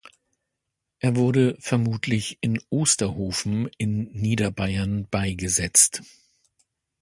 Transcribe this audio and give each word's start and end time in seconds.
Er 0.97 1.15
wurde 1.15 1.57
vermutlich 1.59 2.39
in 2.41 2.59
Osterhofen 2.71 3.69
in 3.77 4.11
Niederbayern 4.13 5.07
beigesetzt. 5.07 6.01